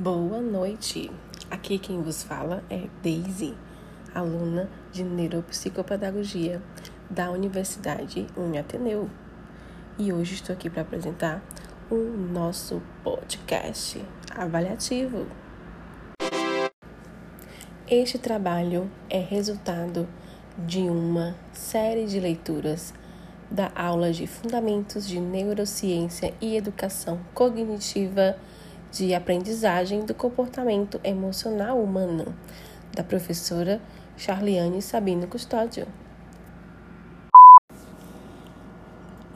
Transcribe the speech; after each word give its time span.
Boa 0.00 0.40
noite. 0.40 1.10
Aqui 1.50 1.76
quem 1.76 2.00
vos 2.00 2.22
fala 2.22 2.62
é 2.70 2.86
Daisy, 3.02 3.52
aluna 4.14 4.70
de 4.92 5.02
Neuropsicopedagogia 5.02 6.62
da 7.10 7.32
Universidade 7.32 8.24
Uniateneu. 8.36 9.10
E 9.98 10.12
hoje 10.12 10.34
estou 10.34 10.54
aqui 10.54 10.70
para 10.70 10.82
apresentar 10.82 11.42
o 11.90 11.96
nosso 11.96 12.80
podcast 13.02 14.00
avaliativo. 14.36 15.26
Este 17.90 18.18
trabalho 18.18 18.88
é 19.10 19.18
resultado 19.18 20.08
de 20.56 20.82
uma 20.82 21.34
série 21.52 22.06
de 22.06 22.20
leituras 22.20 22.94
da 23.50 23.72
aula 23.74 24.12
de 24.12 24.28
Fundamentos 24.28 25.08
de 25.08 25.18
Neurociência 25.18 26.32
e 26.40 26.56
Educação 26.56 27.18
Cognitiva 27.34 28.36
de 28.90 29.14
Aprendizagem 29.14 30.06
do 30.06 30.14
Comportamento 30.14 30.98
Emocional 31.04 31.78
Humano, 31.78 32.34
da 32.94 33.04
professora 33.04 33.82
Charliane 34.16 34.80
Sabino 34.80 35.26
Custódio. 35.26 35.86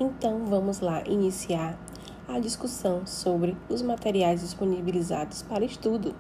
Então, 0.00 0.46
vamos 0.46 0.80
lá 0.80 1.02
iniciar 1.06 1.78
a 2.26 2.38
discussão 2.38 3.06
sobre 3.06 3.54
os 3.68 3.82
materiais 3.82 4.40
disponibilizados 4.40 5.42
para 5.42 5.64
estudo. 5.64 6.14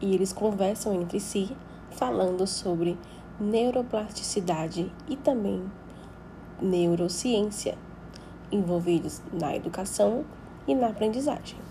E 0.00 0.14
eles 0.14 0.32
conversam 0.32 0.94
entre 0.94 1.18
si, 1.18 1.54
falando 1.90 2.46
sobre 2.46 2.96
neuroplasticidade 3.40 4.90
e 5.08 5.16
também 5.16 5.64
neurociência, 6.62 7.76
envolvidos 8.52 9.20
na 9.32 9.54
educação 9.56 10.24
e 10.66 10.74
na 10.76 10.88
aprendizagem. 10.88 11.69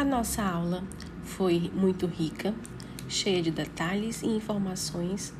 A 0.00 0.04
nossa 0.04 0.42
aula 0.42 0.82
foi 1.22 1.70
muito 1.74 2.06
rica, 2.06 2.54
cheia 3.06 3.42
de 3.42 3.50
detalhes 3.50 4.22
e 4.22 4.28
informações 4.28 5.34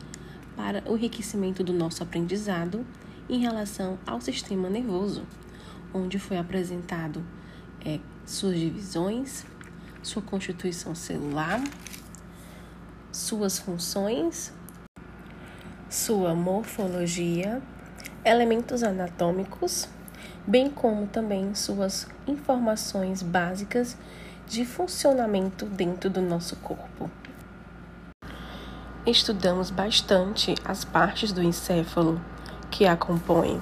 para 0.55 0.83
o 0.87 0.99
enriquecimento 0.99 1.65
do 1.65 1.73
nosso 1.73 2.03
aprendizado 2.03 2.85
em 3.27 3.39
relação 3.39 3.99
ao 4.07 4.21
sistema 4.21 4.69
nervoso, 4.69 5.25
onde 5.95 6.19
foi 6.19 6.37
apresentado 6.37 7.25
é, 7.87 8.01
suas 8.27 8.59
divisões, 8.59 9.47
sua 10.03 10.21
constituição 10.21 10.95
celular, 10.95 11.65
suas 13.11 13.59
funções 13.59 14.53
sua 15.89 16.35
morfologia, 16.35 17.63
elementos 18.23 18.83
anatômicos, 18.83 19.89
bem 20.47 20.69
como 20.69 21.07
também 21.07 21.55
suas 21.55 22.07
informações 22.29 23.23
básicas 23.23 23.97
de 24.51 24.65
funcionamento 24.65 25.65
dentro 25.65 26.11
do 26.11 26.21
nosso 26.21 26.57
corpo. 26.57 27.09
Estudamos 29.07 29.71
bastante 29.71 30.57
as 30.65 30.85
partes 30.85 31.31
do 31.31 31.41
encéfalo 31.41 32.21
que 32.69 32.85
a 32.85 32.97
compõem. 32.97 33.61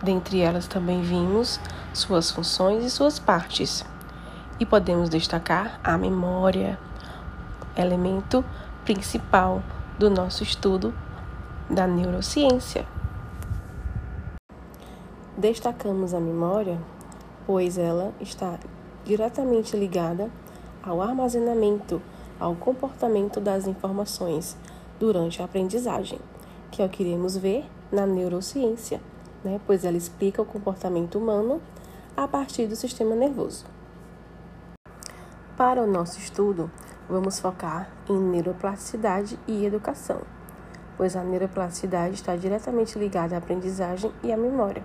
Dentre 0.00 0.40
elas 0.40 0.68
também 0.68 1.02
vimos 1.02 1.58
suas 1.92 2.30
funções 2.30 2.84
e 2.84 2.90
suas 2.90 3.18
partes. 3.18 3.84
E 4.60 4.64
podemos 4.64 5.08
destacar 5.08 5.80
a 5.82 5.98
memória, 5.98 6.78
elemento 7.76 8.44
principal 8.84 9.60
do 9.98 10.08
nosso 10.08 10.44
estudo 10.44 10.94
da 11.68 11.84
neurociência. 11.84 12.86
Destacamos 15.36 16.14
a 16.14 16.20
memória, 16.20 16.78
pois 17.44 17.76
ela 17.76 18.14
está 18.20 18.56
diretamente 19.04 19.76
ligada 19.76 20.30
ao 20.82 21.00
armazenamento, 21.00 22.00
ao 22.38 22.54
comportamento 22.54 23.40
das 23.40 23.66
informações 23.66 24.56
durante 24.98 25.40
a 25.40 25.44
aprendizagem, 25.44 26.18
que 26.70 26.82
é 26.82 26.86
o 26.86 26.88
que 26.88 27.02
iremos 27.02 27.36
ver 27.36 27.64
na 27.90 28.06
neurociência, 28.06 29.00
né? 29.44 29.60
pois 29.66 29.84
ela 29.84 29.96
explica 29.96 30.42
o 30.42 30.46
comportamento 30.46 31.18
humano 31.18 31.60
a 32.16 32.26
partir 32.26 32.66
do 32.66 32.76
sistema 32.76 33.14
nervoso. 33.14 33.64
Para 35.56 35.82
o 35.82 35.86
nosso 35.86 36.18
estudo, 36.18 36.70
vamos 37.08 37.38
focar 37.38 37.90
em 38.08 38.18
neuroplasticidade 38.18 39.38
e 39.46 39.64
educação 39.64 40.20
pois 40.96 41.16
a 41.16 41.24
neuroplasticidade 41.24 42.14
está 42.14 42.36
diretamente 42.36 42.98
ligada 42.98 43.34
à 43.34 43.38
aprendizagem 43.38 44.12
e 44.22 44.32
à 44.32 44.36
memória, 44.36 44.84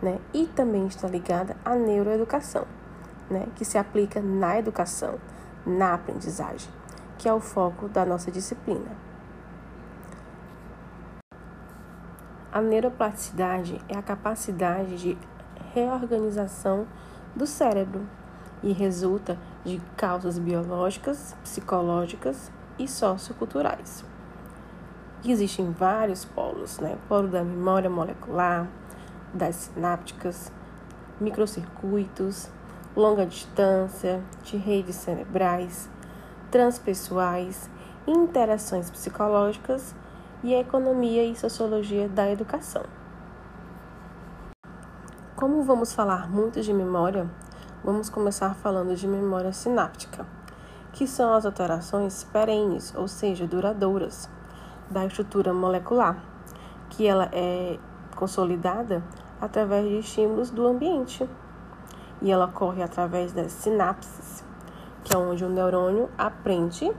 né? 0.00 0.18
E 0.32 0.46
também 0.46 0.86
está 0.86 1.08
ligada 1.08 1.56
à 1.64 1.74
neuroeducação, 1.74 2.64
né? 3.30 3.46
Que 3.54 3.64
se 3.64 3.78
aplica 3.78 4.20
na 4.20 4.58
educação, 4.58 5.18
na 5.66 5.94
aprendizagem, 5.94 6.70
que 7.18 7.28
é 7.28 7.32
o 7.32 7.40
foco 7.40 7.88
da 7.88 8.04
nossa 8.04 8.30
disciplina. 8.30 8.90
A 12.52 12.60
neuroplasticidade 12.60 13.80
é 13.88 13.96
a 13.96 14.02
capacidade 14.02 14.98
de 14.98 15.18
reorganização 15.72 16.86
do 17.34 17.46
cérebro 17.46 18.06
e 18.62 18.72
resulta 18.72 19.38
de 19.64 19.80
causas 19.96 20.38
biológicas, 20.38 21.34
psicológicas 21.42 22.52
e 22.78 22.86
socioculturais 22.86 24.04
existem 25.30 25.70
vários 25.70 26.24
polos, 26.24 26.78
né? 26.80 26.96
Polo 27.08 27.28
da 27.28 27.44
memória 27.44 27.88
molecular, 27.88 28.66
das 29.32 29.54
sinápticas, 29.54 30.50
microcircuitos, 31.20 32.50
longa 32.96 33.24
distância, 33.24 34.22
de 34.44 34.56
redes 34.56 34.96
cerebrais, 34.96 35.90
transpessoais, 36.50 37.70
interações 38.06 38.90
psicológicas 38.90 39.94
e 40.42 40.54
a 40.54 40.60
economia 40.60 41.24
e 41.24 41.36
sociologia 41.36 42.08
da 42.08 42.30
educação. 42.30 42.82
Como 45.36 45.62
vamos 45.62 45.92
falar 45.92 46.30
muito 46.30 46.60
de 46.60 46.72
memória, 46.72 47.28
vamos 47.82 48.08
começar 48.08 48.54
falando 48.54 48.94
de 48.94 49.08
memória 49.08 49.52
sináptica, 49.52 50.26
que 50.92 51.06
são 51.06 51.34
as 51.34 51.46
alterações 51.46 52.22
perenes, 52.24 52.94
ou 52.94 53.08
seja, 53.08 53.46
duradouras 53.46 54.28
da 54.90 55.06
estrutura 55.06 55.52
molecular, 55.54 56.22
que 56.90 57.06
ela 57.06 57.28
é 57.32 57.78
consolidada 58.14 59.02
através 59.40 59.88
de 59.88 59.98
estímulos 59.98 60.50
do 60.50 60.66
ambiente. 60.66 61.28
E 62.22 62.30
ela 62.30 62.46
ocorre 62.46 62.82
através 62.82 63.32
das 63.32 63.52
sinapses, 63.52 64.44
que 65.04 65.14
é 65.14 65.18
onde 65.18 65.44
o 65.44 65.48
neurônio 65.48 66.08
aprende 66.16 66.90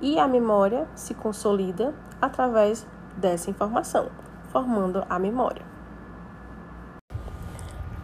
e 0.00 0.18
a 0.18 0.26
memória 0.26 0.88
se 0.94 1.14
consolida 1.14 1.94
através 2.20 2.86
dessa 3.16 3.48
informação, 3.48 4.08
formando 4.50 5.04
a 5.08 5.18
memória. 5.18 5.62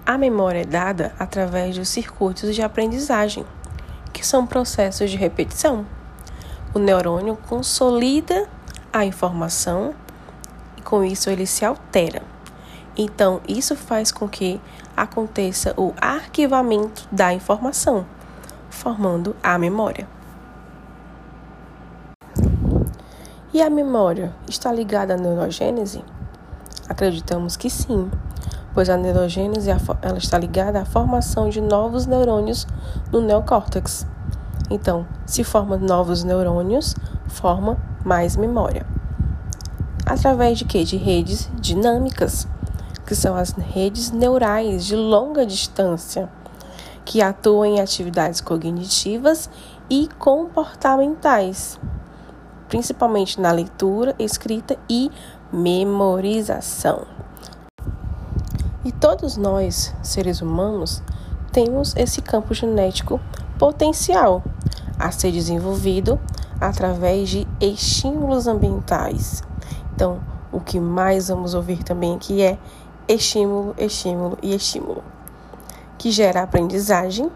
A 0.05 0.17
memória 0.17 0.61
é 0.61 0.65
dada 0.65 1.13
através 1.19 1.77
dos 1.77 1.89
circuitos 1.89 2.55
de 2.55 2.63
aprendizagem, 2.63 3.45
que 4.13 4.25
são 4.25 4.47
processos 4.47 5.11
de 5.11 5.17
repetição. 5.17 5.85
O 6.73 6.79
neurônio 6.79 7.37
consolida 7.49 8.49
a 8.93 9.05
informação 9.05 9.95
e 10.77 10.83
com 10.83 11.03
isso 11.03 11.29
ele 11.29 11.47
se 11.47 11.65
altera. 11.65 12.36
Então, 12.97 13.43
isso 13.47 13.77
faz 13.77 14.11
com 14.11 14.27
que 14.27 14.59
aconteça 14.97 15.75
o 15.77 15.93
arquivamento 16.01 17.07
da 17.13 17.33
informação, 17.35 18.07
formando 18.71 19.37
a 19.43 19.59
memória. 19.59 20.09
E 23.53 23.61
a 23.61 23.69
memória 23.69 24.35
está 24.49 24.73
ligada 24.73 25.15
à 25.15 25.17
neurogênese? 25.17 26.03
Acreditamos 26.89 27.57
que 27.57 27.69
sim, 27.69 28.11
pois 28.73 28.89
a 28.89 28.97
neurogênese 28.97 29.71
ela 29.71 30.19
está 30.19 30.39
ligada 30.39 30.81
à 30.81 30.85
formação 30.85 31.49
de 31.51 31.61
novos 31.61 32.07
neurônios 32.07 32.67
no 33.13 33.21
neocórtex. 33.21 34.07
Então, 34.71 35.07
se 35.27 35.45
forma 35.45 35.77
novos 35.77 36.25
neurônios, 36.25 36.95
forma 37.29 37.77
mais 38.05 38.37
memória. 38.37 38.87
Através 40.05 40.59
de 40.59 40.65
quê? 40.65 40.85
De 40.85 40.97
redes 40.97 41.51
dinâmicas, 41.59 42.47
que 43.07 43.15
são 43.15 43.37
as 43.37 43.53
redes 43.53 44.11
neurais 44.11 44.85
de 44.85 44.97
longa 44.97 45.47
distância, 45.47 46.29
que 47.05 47.23
atuam 47.23 47.65
em 47.65 47.81
atividades 47.81 48.41
cognitivas 48.41 49.49
e 49.89 50.09
comportamentais, 50.19 51.79
principalmente 52.69 53.41
na 53.41 53.53
leitura, 53.53 54.15
escrita 54.19 54.77
e 54.91 55.11
memorização. 55.53 57.07
E 58.85 58.91
todos 58.91 59.37
nós, 59.37 59.95
seres 60.03 60.43
humanos, 60.43 61.03
temos 61.53 61.95
esse 61.97 62.21
campo 62.21 62.53
genético 62.55 63.21
potencial 63.59 64.43
a 64.99 65.11
ser 65.11 65.33
desenvolvido 65.33 66.19
através 66.61 67.29
de 67.29 67.47
estímulos 67.61 68.47
ambientais. 68.47 69.43
Então, 69.95 70.21
o 70.53 70.61
que 70.61 70.81
mais 70.81 71.29
vamos 71.29 71.55
ouvir 71.55 71.83
também 71.83 72.15
aqui 72.15 72.43
é 72.43 72.59
estímulo, 73.09 73.75
estímulo 73.79 74.39
e 74.43 74.55
estímulo, 74.55 75.03
que 75.99 76.11
gera 76.11 76.43
aprendizagem, 76.43 77.31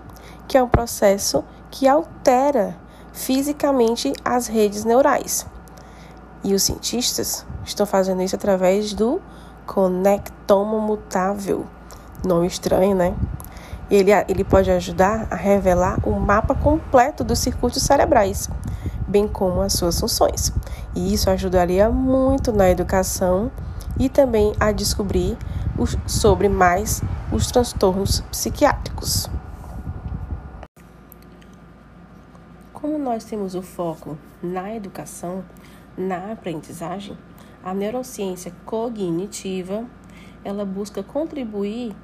que 0.46 0.56
é 0.58 0.62
um 0.62 0.68
processo 0.68 1.44
que 1.70 1.86
altera 1.86 2.76
fisicamente 3.12 4.12
as 4.24 4.46
redes 4.46 4.84
neurais. 4.84 5.46
E 6.42 6.54
os 6.54 6.62
cientistas 6.62 7.44
estão 7.64 7.86
fazendo 7.86 8.22
isso 8.22 8.34
através 8.34 8.92
do 8.94 9.20
conectoma 9.66 10.78
mutável. 10.78 11.66
Nome 12.24 12.46
estranho, 12.46 12.94
né? 12.94 13.14
Ele, 13.90 14.10
ele 14.28 14.44
pode 14.44 14.70
ajudar 14.70 15.26
a 15.30 15.36
revelar 15.36 15.98
o 16.06 16.12
mapa 16.18 16.54
completo 16.54 17.24
dos 17.24 17.40
circuitos 17.40 17.82
cerebrais, 17.82 18.48
bem 19.06 19.26
como 19.26 19.60
as 19.60 19.72
suas 19.72 19.98
funções. 19.98 20.52
E 20.94 21.12
isso 21.12 21.28
ajudaria 21.28 21.90
muito 21.90 22.52
na 22.52 22.70
educação 22.70 23.50
e 23.98 24.08
também 24.08 24.54
a 24.58 24.72
descobrir 24.72 25.36
sobre 26.06 26.48
mais 26.48 27.02
os 27.32 27.50
transtornos 27.50 28.20
psiquiátricos. 28.22 29.28
Como 32.72 32.98
nós 32.98 33.24
temos 33.24 33.54
o 33.54 33.62
foco 33.62 34.18
na 34.42 34.74
educação, 34.74 35.44
na 35.96 36.32
aprendizagem, 36.32 37.16
a 37.62 37.74
neurociência 37.74 38.52
cognitiva, 38.64 39.84
ela 40.42 40.64
busca 40.64 41.02
contribuir 41.02 41.94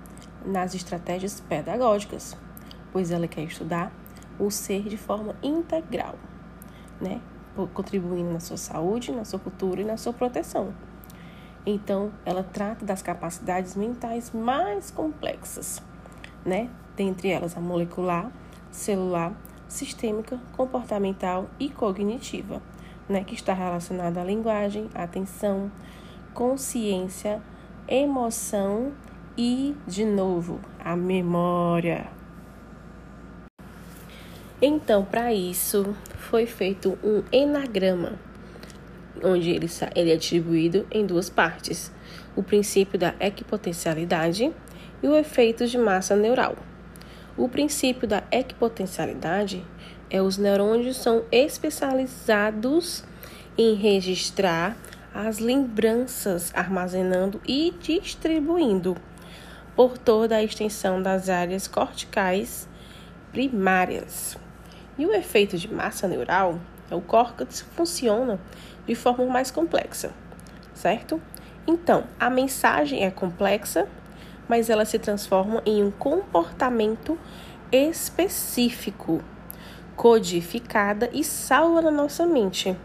nas 0.44 0.74
estratégias 0.74 1.40
pedagógicas, 1.40 2.36
pois 2.92 3.10
ela 3.10 3.26
quer 3.26 3.42
estudar 3.42 3.90
o 4.38 4.50
ser 4.50 4.82
de 4.82 4.96
forma 4.96 5.34
integral, 5.42 6.16
né? 7.00 7.20
Contribuindo 7.72 8.30
na 8.30 8.40
sua 8.40 8.58
saúde, 8.58 9.12
na 9.12 9.24
sua 9.24 9.38
cultura 9.38 9.80
e 9.80 9.84
na 9.84 9.96
sua 9.96 10.12
proteção. 10.12 10.74
Então, 11.66 12.12
ela 12.24 12.44
trata 12.44 12.84
das 12.84 13.02
capacidades 13.02 13.74
mentais 13.74 14.30
mais 14.30 14.92
complexas, 14.92 15.82
né? 16.44 16.70
Dentre 16.94 17.28
elas 17.28 17.56
a 17.56 17.60
molecular, 17.60 18.30
celular, 18.70 19.32
sistêmica, 19.66 20.40
comportamental 20.56 21.50
e 21.58 21.68
cognitiva, 21.68 22.62
né? 23.08 23.24
Que 23.24 23.34
está 23.34 23.52
relacionada 23.52 24.20
à 24.20 24.24
linguagem, 24.24 24.88
atenção, 24.94 25.68
consciência, 26.32 27.42
emoção 27.88 28.92
e, 29.36 29.76
de 29.88 30.04
novo, 30.04 30.60
a 30.78 30.94
memória. 30.94 32.06
Então, 34.62 35.04
para 35.04 35.34
isso, 35.34 35.96
foi 36.30 36.46
feito 36.46 36.96
um 37.02 37.24
enagrama 37.32 38.12
onde 39.22 39.50
ele, 39.50 39.68
ele 39.94 40.12
é 40.12 40.16
distribuído 40.16 40.86
em 40.90 41.06
duas 41.06 41.30
partes: 41.30 41.92
o 42.34 42.42
princípio 42.42 42.98
da 42.98 43.14
equipotencialidade 43.20 44.52
e 45.02 45.08
o 45.08 45.16
efeito 45.16 45.66
de 45.66 45.78
massa 45.78 46.16
neural. 46.16 46.56
O 47.36 47.48
princípio 47.48 48.08
da 48.08 48.22
equipotencialidade 48.30 49.64
é 50.08 50.22
os 50.22 50.38
neurônios 50.38 50.96
são 50.96 51.24
especializados 51.30 53.04
em 53.58 53.74
registrar 53.74 54.76
as 55.12 55.38
lembranças, 55.38 56.52
armazenando 56.54 57.40
e 57.46 57.74
distribuindo 57.80 58.96
por 59.74 59.98
toda 59.98 60.36
a 60.36 60.42
extensão 60.42 61.02
das 61.02 61.28
áreas 61.28 61.66
corticais 61.66 62.68
primárias. 63.32 64.38
E 64.98 65.04
o 65.04 65.12
efeito 65.12 65.58
de 65.58 65.72
massa 65.72 66.08
neural 66.08 66.58
o 66.94 67.00
córtex 67.00 67.62
funciona 67.74 68.38
de 68.86 68.94
forma 68.94 69.26
mais 69.26 69.50
complexa, 69.50 70.12
certo? 70.74 71.20
Então, 71.66 72.04
a 72.18 72.30
mensagem 72.30 73.04
é 73.04 73.10
complexa, 73.10 73.88
mas 74.48 74.70
ela 74.70 74.84
se 74.84 74.98
transforma 74.98 75.60
em 75.66 75.82
um 75.82 75.90
comportamento 75.90 77.18
específico, 77.72 79.20
codificada 79.96 81.10
e 81.12 81.24
salva 81.24 81.82
na 81.82 81.90
nossa 81.90 82.24
mente. 82.24 82.76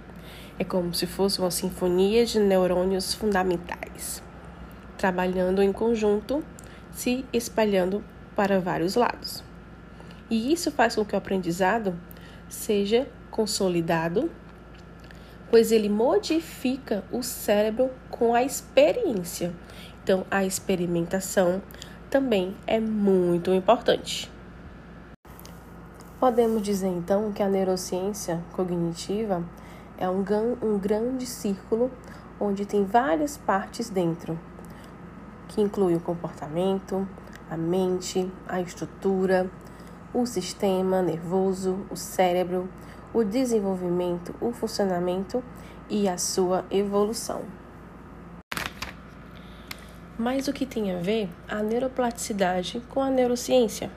É 0.58 0.64
como 0.64 0.94
se 0.94 1.06
fosse 1.06 1.40
uma 1.40 1.52
sinfonia 1.52 2.26
de 2.26 2.40
neurônios 2.40 3.14
fundamentais, 3.14 4.24
trabalhando 4.98 5.62
em 5.62 5.72
conjunto, 5.72 6.44
se 6.92 7.26
espalhando 7.32 8.04
para 8.36 8.60
vários 8.60 8.96
lados. 8.96 9.44
E 10.30 10.52
isso 10.52 10.72
faz 10.72 10.96
com 10.96 11.06
que 11.06 11.14
o 11.14 11.18
aprendizado 11.18 11.96
seja 12.48 13.08
consolidado 13.32 14.30
pois 15.52 15.70
ele 15.74 15.90
modifica 15.90 17.04
o 17.12 17.22
cérebro 17.22 17.92
com 18.10 18.34
a 18.34 18.42
experiência. 18.42 19.54
Então, 20.02 20.26
a 20.32 20.46
experimentação 20.46 21.62
também 22.10 22.56
é 22.66 22.80
muito 22.80 23.54
importante. 23.54 24.32
Podemos 26.20 26.62
dizer 26.62 26.88
então 26.88 27.34
que 27.34 27.44
a 27.44 27.50
neurociência 27.50 28.42
cognitiva 28.54 29.44
é 29.98 30.10
um, 30.10 30.24
um 30.62 30.80
grande 30.80 31.26
círculo 31.26 31.92
onde 32.40 32.66
tem 32.66 32.86
várias 32.86 33.38
partes 33.38 33.90
dentro, 33.90 34.40
que 35.50 35.62
inclui 35.62 35.96
o 35.96 36.00
comportamento, 36.00 37.08
a 37.50 37.58
mente, 37.58 38.32
a 38.48 38.62
estrutura, 38.62 39.50
o 40.14 40.26
sistema 40.26 41.02
nervoso, 41.02 41.86
o 41.90 41.96
cérebro, 41.96 42.70
o 43.14 43.24
desenvolvimento, 43.24 44.34
o 44.40 44.52
funcionamento 44.52 45.44
e 45.90 46.08
a 46.08 46.18
sua 46.18 46.66
evolução. 46.72 47.42
Mas 50.18 50.48
o 50.48 50.54
que 50.54 50.66
tem 50.66 50.96
a 50.96 51.00
ver 51.00 51.30
a 51.50 51.64
neuroplasticidade 51.64 52.82
com 52.90 53.02
a 53.02 53.10
neurociência? 53.10 53.92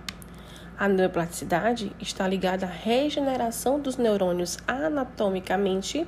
A 0.76 0.88
neuroplasticidade 0.88 1.94
está 2.00 2.26
ligada 2.26 2.66
à 2.66 2.68
regeneração 2.68 3.78
dos 3.78 3.96
neurônios 3.96 4.58
anatomicamente, 4.66 6.06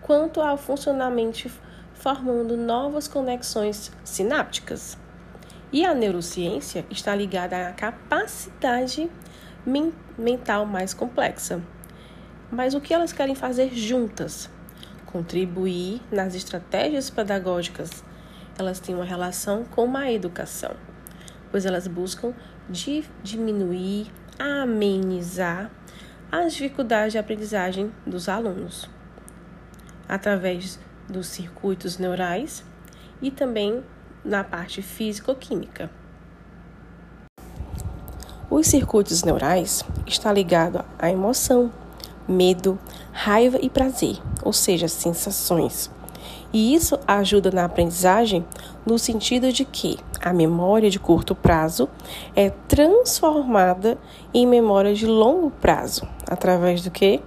quanto 0.00 0.40
ao 0.40 0.56
funcionamento, 0.56 1.50
formando 1.94 2.56
novas 2.56 3.06
conexões 3.06 3.92
sinápticas. 4.02 4.98
E 5.72 5.84
a 5.84 5.94
neurociência 5.94 6.84
está 6.90 7.14
ligada 7.14 7.68
à 7.68 7.72
capacidade 7.72 9.08
mental 10.18 10.66
mais 10.66 10.92
complexa, 10.92 11.62
mas 12.52 12.74
o 12.74 12.80
que 12.80 12.92
elas 12.92 13.14
querem 13.14 13.34
fazer 13.34 13.74
juntas? 13.74 14.50
Contribuir 15.06 16.02
nas 16.12 16.34
estratégias 16.34 17.08
pedagógicas. 17.08 18.04
Elas 18.58 18.78
têm 18.78 18.94
uma 18.94 19.04
relação 19.04 19.64
com 19.64 19.96
a 19.96 20.12
educação, 20.12 20.76
pois 21.50 21.64
elas 21.64 21.88
buscam 21.88 22.34
diminuir, 23.22 24.12
amenizar 24.38 25.70
as 26.30 26.52
dificuldades 26.52 27.12
de 27.12 27.18
aprendizagem 27.18 27.90
dos 28.06 28.28
alunos 28.28 28.88
através 30.06 30.78
dos 31.08 31.28
circuitos 31.28 31.96
neurais 31.96 32.62
e 33.22 33.30
também 33.30 33.82
na 34.22 34.44
parte 34.44 34.82
físico-química. 34.82 35.90
Os 38.50 38.66
circuitos 38.66 39.22
neurais 39.22 39.82
estão 40.06 40.32
ligados 40.34 40.82
à 40.98 41.10
emoção, 41.10 41.72
medo, 42.28 42.78
raiva 43.12 43.58
e 43.60 43.68
prazer, 43.68 44.16
ou 44.42 44.52
seja, 44.52 44.88
sensações. 44.88 45.90
E 46.52 46.74
isso 46.74 46.98
ajuda 47.06 47.50
na 47.50 47.64
aprendizagem 47.64 48.44
no 48.84 48.98
sentido 48.98 49.50
de 49.52 49.64
que 49.64 49.98
a 50.20 50.32
memória 50.32 50.90
de 50.90 50.98
curto 50.98 51.34
prazo 51.34 51.88
é 52.36 52.50
transformada 52.68 53.98
em 54.34 54.46
memória 54.46 54.94
de 54.94 55.06
longo 55.06 55.50
prazo, 55.50 56.06
através 56.28 56.82
do 56.82 56.90
que? 56.90 57.20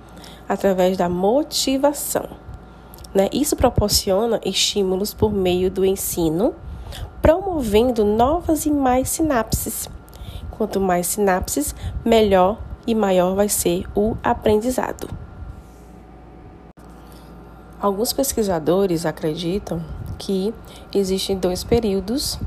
Através 0.48 0.96
da 0.96 1.10
motivação. 1.10 2.28
Né? 3.14 3.30
Isso 3.34 3.56
proporciona 3.56 4.40
estímulos 4.46 5.14
por 5.14 5.34
meio 5.34 5.72
do 5.72 5.84
ensino, 5.84 6.54
promovendo 7.22 8.06
novas 8.06 8.66
e 8.66 8.72
mais 8.72 9.10
sinapses. 9.10 9.90
Quanto 10.52 10.80
mais 10.80 11.08
sinapses, 11.08 11.74
melhor 12.04 12.60
e 12.88 12.94
maior 12.94 13.36
vai 13.36 13.50
ser 13.50 13.86
o 13.96 14.16
aprendizado. 14.24 15.10
Alguns 17.82 18.14
pesquisadores 18.14 19.06
acreditam 19.06 19.82
que 20.18 20.54
existem 20.94 21.38
dois 21.38 21.64
períodos 21.64 22.40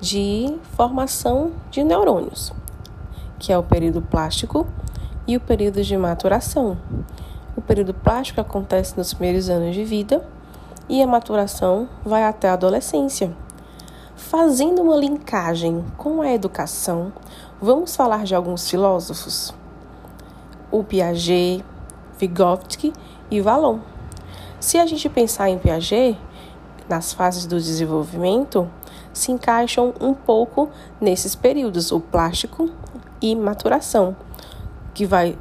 de 0.00 0.56
formação 0.76 1.52
de 1.70 1.82
neurônios, 1.82 2.52
que 3.38 3.52
é 3.52 3.58
o 3.58 3.62
período 3.62 4.02
plástico 4.02 4.66
e 5.26 5.36
o 5.36 5.40
período 5.40 5.82
de 5.82 5.96
maturação. 5.96 6.76
O 7.56 7.62
período 7.62 7.94
plástico 7.94 8.40
acontece 8.40 8.96
nos 8.96 9.14
primeiros 9.14 9.48
anos 9.48 9.74
de 9.74 9.84
vida 9.84 10.24
e 10.88 11.02
a 11.02 11.06
maturação 11.06 11.88
vai 12.04 12.24
até 12.24 12.48
a 12.48 12.52
adolescência. 12.52 13.34
Fazendo 14.14 14.82
uma 14.82 14.96
linkagem 14.96 15.84
com 15.96 16.20
a 16.20 16.32
educação, 16.32 17.12
vamos 17.60 17.96
falar 17.96 18.24
de 18.24 18.34
alguns 18.34 18.68
filósofos 18.68 19.54
o 20.74 20.82
Piaget, 20.82 21.64
Vygotsky 22.18 22.92
e 23.30 23.40
Vallon. 23.40 23.78
Se 24.58 24.76
a 24.76 24.84
gente 24.84 25.08
pensar 25.08 25.48
em 25.48 25.56
Piaget, 25.56 26.18
nas 26.88 27.12
fases 27.12 27.46
do 27.46 27.56
desenvolvimento, 27.56 28.68
se 29.12 29.30
encaixam 29.30 29.94
um 30.00 30.12
pouco 30.12 30.68
nesses 31.00 31.36
períodos, 31.36 31.92
o 31.92 32.00
plástico 32.00 32.68
e 33.22 33.36
maturação, 33.36 34.16
que 34.92 35.06
vai 35.06 35.38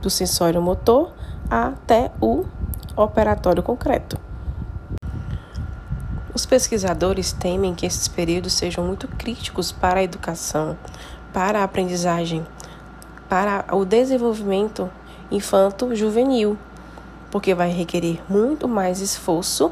do 0.00 0.08
sensório 0.08 0.62
motor 0.62 1.12
até 1.50 2.12
o 2.20 2.44
operatório 2.96 3.64
concreto. 3.64 4.16
Os 6.32 6.46
pesquisadores 6.46 7.32
temem 7.32 7.74
que 7.74 7.84
esses 7.84 8.06
períodos 8.06 8.52
sejam 8.52 8.84
muito 8.84 9.08
críticos 9.08 9.72
para 9.72 9.98
a 9.98 10.04
educação, 10.04 10.78
para 11.32 11.60
a 11.60 11.64
aprendizagem, 11.64 12.46
para 13.30 13.64
o 13.72 13.84
desenvolvimento 13.84 14.90
infanto-juvenil, 15.30 16.58
porque 17.30 17.54
vai 17.54 17.70
requerer 17.70 18.20
muito 18.28 18.66
mais 18.66 19.00
esforço 19.00 19.70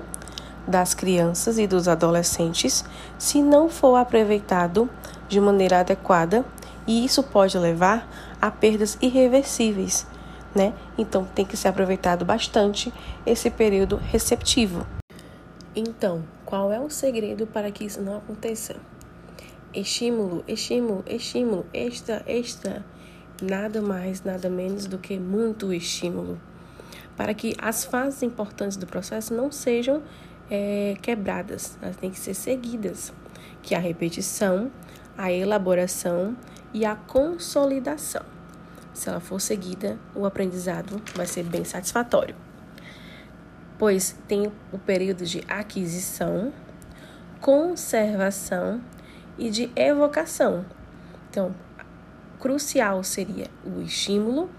das 0.64 0.94
crianças 0.94 1.58
e 1.58 1.66
dos 1.66 1.88
adolescentes 1.88 2.84
se 3.18 3.42
não 3.42 3.68
for 3.68 3.96
aproveitado 3.96 4.88
de 5.28 5.40
maneira 5.40 5.80
adequada, 5.80 6.44
e 6.86 7.04
isso 7.04 7.20
pode 7.20 7.58
levar 7.58 8.08
a 8.40 8.48
perdas 8.48 8.96
irreversíveis, 9.02 10.06
né? 10.54 10.72
Então 10.96 11.24
tem 11.34 11.44
que 11.44 11.56
ser 11.56 11.66
aproveitado 11.66 12.24
bastante 12.24 12.94
esse 13.26 13.50
período 13.50 13.96
receptivo. 13.96 14.86
Então, 15.74 16.22
qual 16.44 16.72
é 16.72 16.78
o 16.78 16.88
segredo 16.88 17.44
para 17.46 17.72
que 17.72 17.84
isso 17.84 18.00
não 18.00 18.18
aconteça? 18.18 18.76
Estímulo, 19.74 20.44
estímulo, 20.46 21.04
estímulo, 21.08 21.66
extra, 21.74 22.22
extra. 22.26 22.84
Nada 23.40 23.80
mais, 23.80 24.25
nada 24.25 24.50
menos 24.50 24.87
do 24.87 24.99
que 24.99 25.16
muito 25.16 25.73
estímulo. 25.73 26.40
Para 27.16 27.33
que 27.33 27.54
as 27.59 27.85
fases 27.85 28.23
importantes 28.25 28.76
do 28.76 28.87
processo 28.87 29.33
não 29.33 29.52
sejam 29.52 30.02
é, 30.50 30.97
quebradas, 31.00 31.78
elas 31.80 31.97
têm 31.97 32.11
que 32.11 32.18
ser 32.18 32.35
seguidas, 32.35 33.12
que 33.62 33.75
é 33.75 33.78
a 33.78 33.80
repetição, 33.80 34.73
a 35.16 35.30
elaboração 35.30 36.37
e 36.75 36.85
a 36.85 36.97
consolidação. 36.97 38.23
Se 38.92 39.09
ela 39.09 39.21
for 39.21 39.40
seguida, 39.40 39.97
o 40.16 40.26
aprendizado 40.26 41.00
vai 41.14 41.26
ser 41.26 41.45
bem 41.45 41.64
satisfatório. 41.64 42.35
Pois 43.78 44.16
tem 44.26 44.50
o 44.73 44.78
período 44.78 45.25
de 45.25 45.45
aquisição, 45.47 46.52
conservação 47.40 48.80
e 49.38 49.49
de 49.50 49.71
evocação. 49.76 50.64
Então, 51.30 51.54
crucial 52.38 53.02
seria 53.02 53.47
o 53.64 53.80
estímulo 53.80 54.50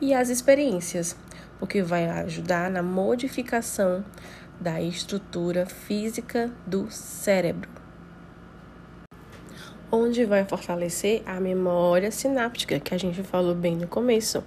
e 0.00 0.14
as 0.14 0.28
experiências, 0.28 1.16
porque 1.58 1.82
vai 1.82 2.08
ajudar 2.08 2.70
na 2.70 2.82
modificação 2.82 4.04
da 4.60 4.80
estrutura 4.80 5.66
física 5.66 6.50
do 6.66 6.90
cérebro, 6.90 7.70
onde 9.90 10.24
vai 10.24 10.44
fortalecer 10.44 11.22
a 11.24 11.40
memória 11.40 12.10
sináptica, 12.10 12.80
que 12.80 12.94
a 12.94 12.98
gente 12.98 13.22
falou 13.22 13.54
bem 13.54 13.76
no 13.76 13.86
começo, 13.86 14.42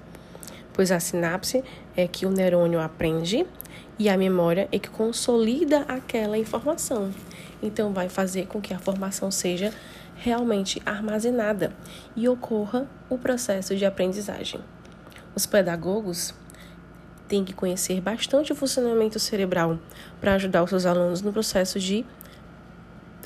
pois 0.73 0.91
a 0.91 0.99
sinapse 0.99 1.63
é 1.95 2.07
que 2.07 2.25
o 2.25 2.29
neurônio 2.29 2.79
aprende 2.79 3.45
e 3.97 4.09
a 4.09 4.17
memória 4.17 4.67
é 4.71 4.79
que 4.79 4.89
consolida 4.89 5.85
aquela 5.87 6.37
informação. 6.37 7.13
Então, 7.61 7.93
vai 7.93 8.09
fazer 8.09 8.47
com 8.47 8.59
que 8.59 8.73
a 8.73 8.79
formação 8.79 9.29
seja 9.29 9.71
realmente 10.21 10.79
armazenada 10.85 11.71
e 12.15 12.29
ocorra 12.29 12.87
o 13.09 13.17
processo 13.17 13.75
de 13.75 13.85
aprendizagem. 13.85 14.61
Os 15.35 15.47
pedagogos 15.47 16.35
têm 17.27 17.43
que 17.43 17.53
conhecer 17.53 17.99
bastante 17.99 18.51
o 18.51 18.55
funcionamento 18.55 19.19
cerebral 19.19 19.79
para 20.19 20.35
ajudar 20.35 20.61
os 20.61 20.69
seus 20.69 20.85
alunos 20.85 21.23
no 21.23 21.33
processo 21.33 21.79
de 21.79 22.05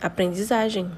aprendizagem. 0.01 0.89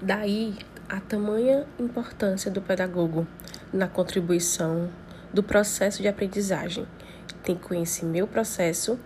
Daí 0.00 0.56
a 0.88 1.00
tamanha 1.00 1.66
importância 1.78 2.50
do 2.50 2.62
pedagogo 2.62 3.26
na 3.72 3.86
contribuição 3.86 4.88
do 5.34 5.42
processo 5.42 6.00
de 6.00 6.08
aprendizagem. 6.08 6.86
Tem 7.42 7.56
que 7.56 7.68
conhecer 7.68 8.06
meu 8.06 8.26
processo 8.26 8.98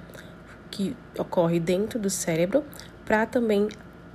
que 0.71 0.97
ocorre 1.19 1.59
dentro 1.59 1.99
do 1.99 2.11
cérebro 2.11 2.65
para 3.05 3.27
também 3.27 3.69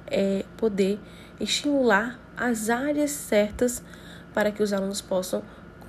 é, 0.07 0.45
poder 0.55 0.99
estimular 1.41 2.19
as 2.37 2.69
áreas 2.69 3.11
certas 3.11 3.81
para 4.33 4.51
que 4.51 4.63
os 4.63 4.71
alunos 4.73 5.01
possam 5.01 5.43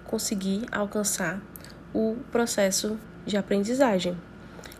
conseguir 0.04 0.66
alcançar 0.70 1.40
o 1.94 2.16
processo 2.30 2.98
de 3.24 3.36
aprendizagem. 3.36 4.16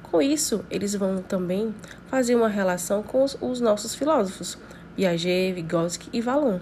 Com 0.02 0.20
isso, 0.20 0.64
eles 0.70 0.94
vão 0.94 1.22
também 1.22 1.74
fazer 2.08 2.34
uma 2.34 2.48
relação 2.48 3.02
com 3.02 3.22
os, 3.22 3.36
os 3.40 3.60
nossos 3.60 3.94
filósofos, 3.94 4.58
Piaget, 4.94 5.54
Vygotsky 5.54 6.10
e 6.12 6.20
Vallon, 6.20 6.58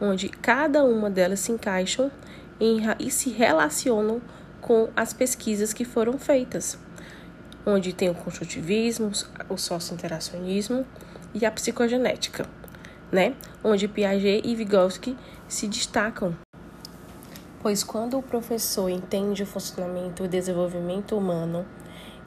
onde 0.00 0.28
cada 0.28 0.82
uma 0.82 1.08
delas 1.08 1.40
se 1.40 1.52
encaixam 1.52 2.10
em, 2.58 2.80
e 2.98 3.10
se 3.10 3.30
relacionam 3.30 4.20
com 4.60 4.88
as 4.96 5.12
pesquisas 5.12 5.72
que 5.72 5.84
foram 5.84 6.18
feitas, 6.18 6.76
onde 7.64 7.92
tem 7.92 8.10
o 8.10 8.14
construtivismo, 8.14 9.12
o 9.48 9.56
socio-interacionismo 9.56 10.84
e 11.34 11.46
a 11.46 11.52
psicogenética, 11.52 12.46
né? 13.12 13.34
Onde 13.62 13.86
Piaget 13.86 14.40
e 14.42 14.56
Vygotsky 14.56 15.16
se 15.46 15.68
destacam. 15.68 16.34
Pois 17.60 17.84
quando 17.84 18.18
o 18.18 18.22
professor 18.22 18.88
entende 18.88 19.42
o 19.42 19.46
funcionamento 19.46 20.24
e 20.24 20.28
desenvolvimento 20.28 21.16
humano 21.16 21.66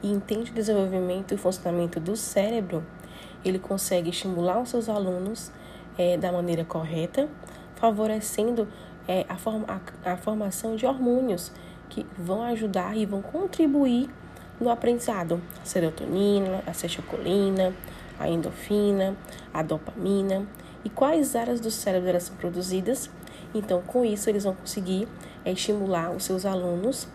e 0.02 0.10
entende 0.10 0.52
o 0.52 0.54
desenvolvimento 0.54 1.34
e 1.34 1.36
funcionamento 1.36 1.98
do 1.98 2.16
cérebro, 2.16 2.86
ele 3.44 3.58
consegue 3.58 4.10
estimular 4.10 4.60
os 4.62 4.70
seus 4.70 4.88
alunos 4.88 5.50
é, 5.98 6.16
da 6.16 6.32
maneira 6.32 6.64
correta, 6.64 7.28
favorecendo 7.74 8.68
é, 9.06 9.26
a, 9.28 9.36
forma, 9.36 9.66
a, 9.68 10.12
a 10.12 10.16
formação 10.16 10.76
de 10.76 10.86
hormônios 10.86 11.52
que 11.88 12.06
vão 12.16 12.42
ajudar 12.44 12.96
e 12.96 13.04
vão 13.04 13.20
contribuir 13.20 14.08
no 14.58 14.70
aprendizado. 14.70 15.40
A 15.60 15.64
serotonina, 15.66 16.62
a 16.66 16.70
acetilcolina, 16.70 17.74
a 18.18 18.28
endorfina, 18.28 19.14
a 19.52 19.62
dopamina 19.62 20.46
e 20.86 20.88
quais 20.88 21.34
áreas 21.34 21.58
do 21.58 21.68
cérebro 21.68 22.08
elas 22.08 22.22
são 22.22 22.36
produzidas. 22.36 23.10
Então, 23.52 23.82
com 23.82 24.04
isso, 24.04 24.30
eles 24.30 24.44
vão 24.44 24.54
conseguir 24.54 25.08
é, 25.44 25.50
estimular 25.50 26.12
os 26.12 26.22
seus 26.22 26.46
alunos 26.46 27.08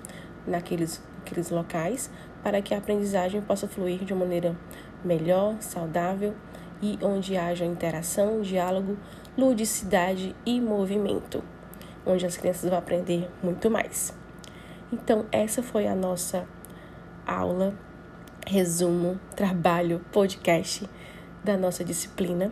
naqueles, 0.45 1.01
naqueles 1.19 1.49
locais 1.49 2.11
para 2.43 2.61
que 2.61 2.73
a 2.73 2.79
aprendizagem 2.79 3.39
possa 3.39 3.69
fluir 3.69 4.03
de 4.03 4.11
uma 4.11 4.25
maneira 4.25 4.57
melhor, 5.05 5.55
saudável 5.61 6.33
e 6.81 6.99
onde 7.01 7.37
haja 7.37 7.63
interação, 7.63 8.41
diálogo, 8.41 8.97
ludicidade 9.37 10.35
e 10.45 10.59
movimento, 10.59 11.41
onde 12.05 12.25
as 12.25 12.35
crianças 12.35 12.69
vão 12.69 12.77
aprender 12.77 13.29
muito 13.41 13.71
mais. 13.71 14.13
Então, 14.91 15.25
essa 15.31 15.63
foi 15.63 15.87
a 15.87 15.95
nossa 15.95 16.45
aula, 17.25 17.73
resumo, 18.45 19.17
trabalho, 19.33 20.01
podcast 20.11 20.89
da 21.41 21.55
nossa 21.55 21.85
disciplina. 21.85 22.51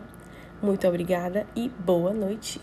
Muito 0.62 0.86
obrigada 0.86 1.46
e 1.56 1.68
boa 1.68 2.12
noite. 2.12 2.60